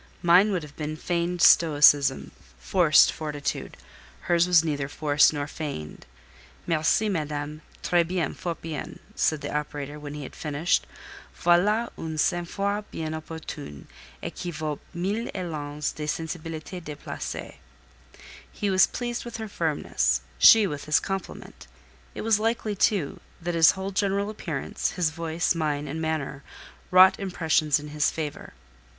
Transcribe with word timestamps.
Mine 0.23 0.51
would 0.51 0.63
have 0.63 0.75
been 0.75 0.97
feigned 0.97 1.43
stoicism, 1.43 2.31
forced 2.57 3.11
fortitude. 3.11 3.77
Hers 4.21 4.47
was 4.47 4.63
neither 4.63 4.87
forced 4.89 5.31
nor 5.31 5.45
feigned. 5.45 6.07
"Merci, 6.65 7.07
Madame; 7.07 7.61
très 7.83 8.07
bien, 8.07 8.33
fort 8.33 8.63
bien!" 8.63 8.97
said 9.13 9.41
the 9.41 9.55
operator 9.55 9.99
when 9.99 10.15
he 10.15 10.23
had 10.23 10.35
finished. 10.35 10.87
"Voilà 11.39 11.91
un 11.99 12.17
sang 12.17 12.45
froid 12.45 12.85
bien 12.89 13.13
opportun, 13.13 13.85
et 14.23 14.33
qui 14.33 14.49
vaut 14.49 14.79
mille 14.91 15.29
élans 15.35 15.93
de 15.93 16.07
sensibilité 16.07 16.81
déplacée." 16.81 17.57
He 18.51 18.71
was 18.71 18.87
pleased 18.87 19.23
with 19.23 19.37
her 19.37 19.47
firmness, 19.47 20.21
she 20.39 20.65
with 20.65 20.85
his 20.85 20.99
compliment. 20.99 21.67
It 22.15 22.21
was 22.21 22.39
likely, 22.39 22.75
too, 22.75 23.19
that 23.39 23.53
his 23.53 23.73
whole 23.73 23.91
general 23.91 24.31
appearance, 24.31 24.93
his 24.93 25.11
voice, 25.11 25.53
mien, 25.53 25.87
and 25.87 26.01
manner, 26.01 26.41
wrought 26.89 27.19
impressions 27.19 27.79
in 27.79 27.89
his 27.89 28.09
favour. 28.09 28.53